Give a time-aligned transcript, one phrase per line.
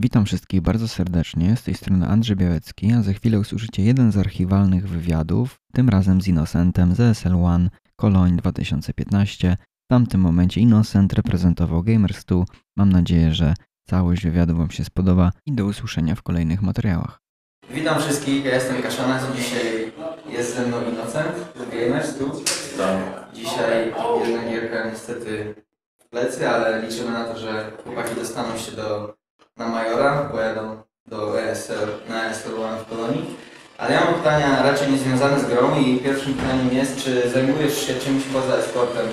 [0.00, 4.16] Witam wszystkich bardzo serdecznie, z tej strony Andrzej Białecki, a za chwilę usłyszycie jeden z
[4.16, 9.56] archiwalnych wywiadów, tym razem z Innocentem z SL1 Cologne 2015.
[9.84, 12.44] W tamtym momencie Innocent reprezentował Gamers 2.
[12.76, 13.54] Mam nadzieję, że
[13.88, 17.20] całość wywiadu Wam się spodoba i do usłyszenia w kolejnych materiałach.
[17.70, 19.92] Witam wszystkich, ja jestem Kaszana, dzisiaj
[20.28, 22.42] jest ze mną Innocent z Gamers tu.
[23.34, 23.92] Dzisiaj
[24.26, 25.54] jedna gierka niestety
[25.98, 29.17] w plecy, ale liczymy na to, że chłopaki dostaną się do,
[29.58, 33.36] na Majora, pojadą do ESL, na ESL One w Polonii.
[33.78, 37.94] Ale ja mam pytania raczej niezwiązane z grą i pierwszym pytaniem jest, czy zajmujesz się
[37.94, 39.06] czymś poza esportem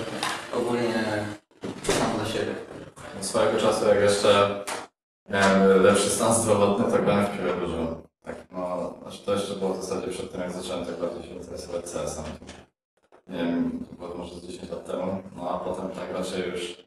[0.53, 0.93] ogólnie
[1.85, 2.55] sam dla siebie?
[3.21, 4.63] Swojego czasu, jak jeszcze
[5.29, 8.01] miałem lepszy stan zdrowotny, to grałem w piłę dużo.
[8.23, 11.35] Tak, no, znaczy to jeszcze było w zasadzie przed tym, jak zacząłem tak bardziej się
[11.35, 12.25] interesować CS-em.
[13.27, 16.84] Nie wiem, to było może z 10 lat temu, no a potem tak raczej już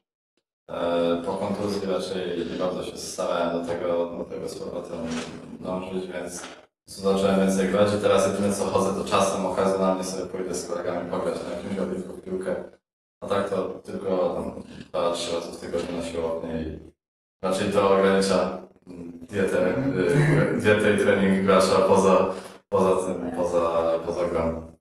[1.27, 4.99] po kontuzji raczej nie bardzo się starałem do tego, do tego z powrotem
[5.61, 6.43] dążyć, więc
[6.87, 11.11] zacząłem więcej grać i teraz jedyne co chodzę to czasem okazjonalnie sobie pójdę z kolegami
[11.11, 12.55] pograć na jakimś ognisku w piłkę.
[13.21, 14.45] A tak to tylko
[14.89, 16.79] dwa, trzy razy w tygodniu na siłowni i
[17.43, 18.63] raczej to ogranicza
[19.29, 19.69] dietę,
[20.57, 22.35] y, dietę i trening gracza poza,
[22.69, 24.73] poza tym, poza, poza grą.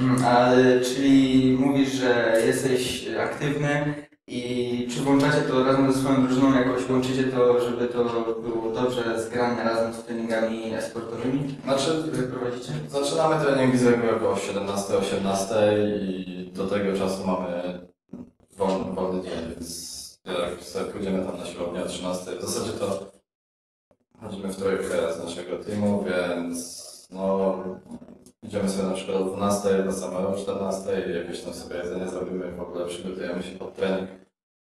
[0.00, 6.54] Mm, Ale, czyli mówisz, że jesteś aktywny i czy włączacie to razem ze swoją drużyną
[6.54, 8.04] jakoś, łączycie to, żeby to
[8.42, 12.72] było dobrze zgrane razem z treningami e-sportowymi, Znaczy, które prowadzicie?
[12.88, 15.54] zaczynamy treningi z reguły około 17-18
[16.10, 17.78] i do tego czasu mamy
[18.56, 23.10] wolny, wolny dzień, więc jak sobie pójdziemy tam na siłownię o 13, w zasadzie to
[24.20, 26.86] chodzimy w trójkę z naszego teamu, więc
[28.66, 32.52] idziemy sobie na przykład o 12 do samego 14 i jakieś tam sobie jedzenie zrobimy,
[32.52, 34.10] w ogóle przygotujemy się pod trening.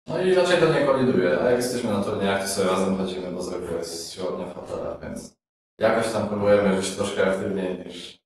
[0.07, 3.31] No i raczej to nie koliduje, a jak jesteśmy na turniejach, to sobie razem chodzimy,
[3.31, 5.37] bo z reguły jest siłownia w hotelach, więc
[5.79, 8.19] jakoś tam próbujemy żyć troszkę aktywniej niż,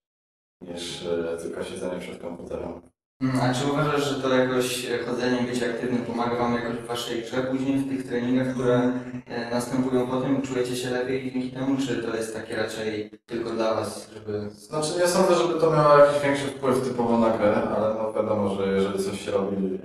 [0.61, 2.92] niż e, tylko siedzenie przed komputerem.
[3.23, 6.87] Mm, A czy uważasz, że to jakoś e, chodzenie, bycie aktywnym pomaga Wam jakoś w
[6.87, 8.91] Waszej grze później, w tych treningach, które
[9.27, 10.41] e, następują potem?
[10.41, 14.49] Czujecie się lepiej dzięki temu, czy to jest takie raczej tylko dla Was, żeby...
[14.49, 18.55] Znaczy nie sądzę, żeby to miało jakiś większy wpływ typowo na grę, ale no wiadomo,
[18.55, 19.79] że jeżeli coś się robi,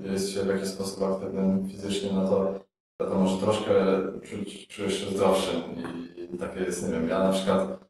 [0.00, 2.60] jest się w jakiś sposób aktywnym fizycznie, no to
[3.00, 3.72] wiadomo, że troszkę
[4.22, 5.56] czu- czujesz się zdrowszym
[6.34, 7.85] i takie jest, nie wiem, ja na przykład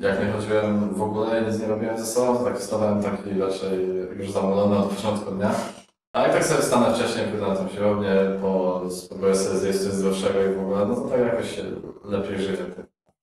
[0.00, 3.86] jak nie chodziłem w ogóle, nic nie robiłem ze sobą, to tak stawałem taki raczej
[4.18, 5.54] już zamulony od początku dnia.
[6.12, 9.92] A jak tak sobie stanę wcześniej, pójdę na tą siłownię, po, spróbuję sobie zjeść coś
[9.92, 11.62] zdrowszego i w ogóle, no to tak jakoś się
[12.04, 12.58] lepiej żyje.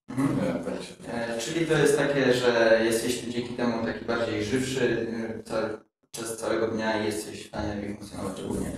[0.09, 0.37] Mhm.
[0.37, 5.07] Nie tak się E, Czyli to jest takie, że jesteś dzięki temu taki bardziej żywszy
[5.39, 5.69] e, cały,
[6.11, 8.71] przez całego dnia i jesteś w stanie lepiej funkcjonować ogólnie.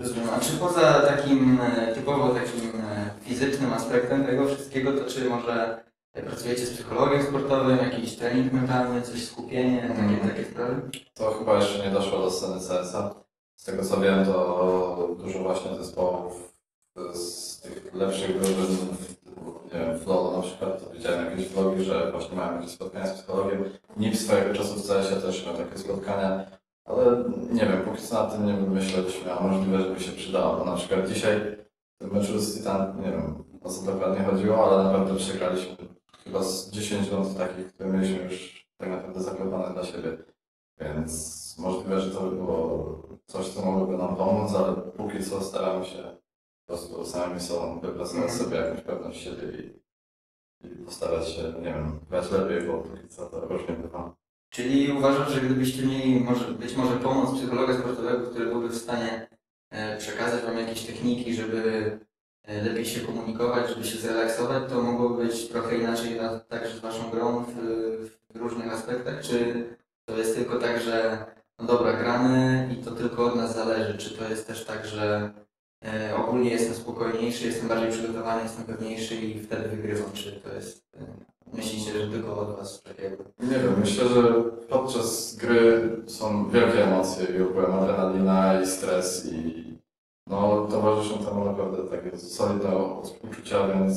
[0.00, 0.28] Rozumiem.
[0.36, 5.84] A czy poza takim e, typowo takim e, fizycznym aspektem tego wszystkiego, to czy może
[6.20, 10.28] pracujecie z psychologiem sportowym, jakiś trening mentalny, coś skupienie, takie, Mhm.
[10.30, 10.80] takie sprawy?
[11.14, 13.14] To chyba jeszcze nie doszło do sceny CS-a.
[13.56, 16.52] Z tego co wiem, to dużo właśnie zespołów
[17.14, 18.76] z tych lepszych drużyn,
[19.74, 23.06] nie wiem, w LoL na przykład, to widziałem jakieś vlogi, że właśnie mają jakieś spotkania
[23.06, 23.64] z psychologiem.
[23.96, 26.46] NIP swojego czasu w CS-ie też miał takie spotkania,
[26.84, 30.64] ale nie wiem, póki co nad tym nie myśleliśmy, a możliwe, żeby się przydało, bo
[30.64, 31.56] na przykład dzisiaj
[32.00, 35.76] w meczu z Titan, nie wiem o co dokładnie chodziło, ale naprawdę przegraliśmy
[36.24, 40.18] chyba z 10 rund takich, które mieliśmy już tak naprawdę zaklepane dla siebie.
[40.80, 45.84] Więc możliwe, że to by było coś, co mogłoby nam pomóc, ale póki co staramy
[45.84, 46.16] się
[46.66, 49.80] po prostu samymi sobą wypracować sobie jakąś pewność siebie i,
[50.66, 54.14] i postarać się, nie wiem, grać lepiej, bo póki co to różnie bywa.
[54.50, 59.28] Czyli uważasz, że gdybyście mieli może, być może pomoc psychologa sportowego, który byłby w stanie
[59.70, 62.00] e, przekazać Wam jakieś techniki, żeby
[62.48, 67.10] lepiej się komunikować, żeby się zrelaksować, to mogłoby być trochę inaczej na, także z Waszą
[67.10, 67.54] grą w,
[68.34, 69.22] w różnych aspektach?
[69.22, 69.64] Czy
[70.04, 71.24] to jest tylko tak, że
[71.58, 73.98] no dobra, gramy i to tylko od nas zależy?
[73.98, 75.30] Czy to jest też tak, że
[75.84, 80.12] e, ogólnie jestem spokojniejszy, jestem bardziej przygotowany, jestem pewniejszy i wtedy wygrywam?
[80.12, 83.24] Czy to jest, e, myślicie, że tylko od Was tak jakby?
[83.40, 84.22] Nie wiem, myślę, że
[84.68, 89.70] podczas gry są wielkie emocje i ogółem adrenalina i stres i
[90.26, 92.70] no towarzyszą temu naprawdę takie solidne
[93.30, 93.94] uczucia, więc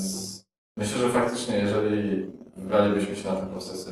[0.78, 3.92] myślę, że faktycznie jeżeli wybralibyśmy się na te procesy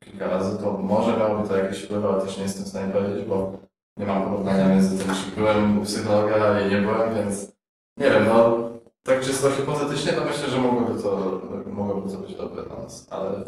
[0.00, 3.24] kilka razy, to może miałoby to jakiś wpływ, ale też nie jestem w stanie powiedzieć,
[3.24, 3.52] bo
[3.96, 7.52] nie mam porównania między tym, czy byłem u psychologa i nie byłem, więc
[7.96, 8.68] nie wiem, no
[9.02, 13.44] tak czysto hipotetycznie to myślę, że mogłoby to, mogłoby to być dobre dla nas, ale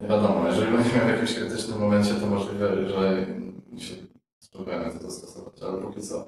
[0.00, 3.26] nie wiadomo, jeżeli będziemy w jakimś krytycznym momencie, to możliwe, że
[3.78, 3.94] się
[4.38, 6.26] spróbujemy to dostosować, ale póki co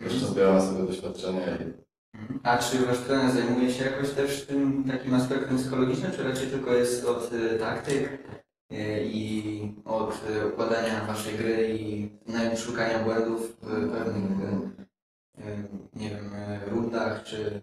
[0.00, 1.84] jeszcze zbieramy sobie doświadczenie i.
[2.42, 6.72] A czy wasz trener zajmuje się jakoś też tym takim aspektem psychologicznym, czy raczej tylko
[6.72, 8.08] jest od y, taktyk
[8.72, 15.68] y, i od y, układania waszej gry i nawet szukania błędów w pewnych, y, y,
[15.96, 17.60] nie wiem, y, rundach czy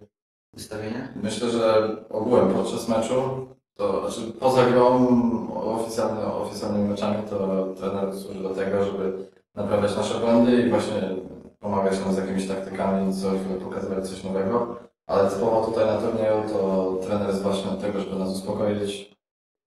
[0.53, 1.15] ustawieniach?
[1.15, 5.07] Myślę, że ogółem podczas meczu, to znaczy poza grą
[5.53, 11.15] oficjalny, oficjalnymi meczami, to trener służy do tego, żeby naprawiać nasze błędy i właśnie
[11.61, 14.75] pomagać nam z jakimiś taktykami, co chwilę pokazywać coś nowego.
[15.07, 19.15] Ale typowo tutaj na turnieju to trener jest właśnie od tego, żeby nas uspokoić,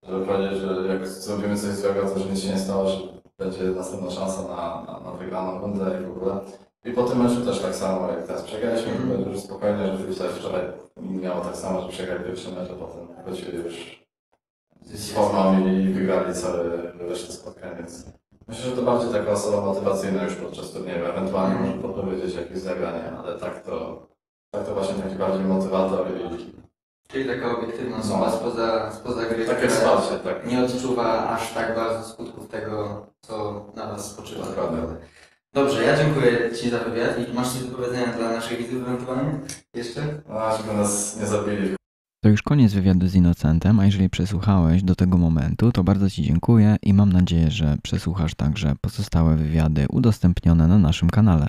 [0.03, 2.97] żeby powiedzieć, że jak zrobimy coś złego, to że nic się nie stało, że
[3.37, 6.39] będzie następna szansa na, na, na wygraną rundę i w ogóle.
[6.85, 10.29] I po tym meczu też tak samo, jak teraz przegraliśmy, powiedział, że spokojnie, że tutaj
[10.29, 10.63] wczoraj
[10.97, 14.05] miało tak samo, że przegrali pierwszy mecz, a potem wrócili już
[14.81, 16.63] z formą i wygrali całe
[16.93, 18.05] resztę spotkań, więc
[18.47, 23.11] myślę, że to bardziej taka osoba motywacyjna już podczas turnieju, ewentualnie może podpowiedzieć jakieś zagranie,
[23.23, 24.07] ale tak to,
[24.51, 26.55] tak to właśnie taki bardziej motywator i
[27.07, 28.37] Czyli taka obiektywna osoba No.
[28.37, 30.45] spoza, spoza gry, takie wsparcie, tak.
[30.47, 34.45] nie odczuwa aż tak bardzo skutków tego, co na was spoczywa.
[34.45, 34.79] Dokładnie.
[35.53, 39.39] Dobrze, ja dziękuję Ci za wywiad i masz coś do powiedzenia dla naszych widzów ewentualnie?
[39.73, 40.01] Jeszcze?
[40.29, 41.75] No, żeby nas nie zabili
[42.25, 46.23] To już koniec wywiadu z Innocentem, a jeżeli przesłuchałeś do tego momentu, to bardzo Ci
[46.23, 51.47] dziękuję i mam nadzieję, że przesłuchasz także pozostałe wywiady udostępnione na naszym kanale.